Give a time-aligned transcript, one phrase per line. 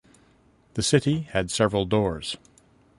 [0.73, 2.35] The city had several doors.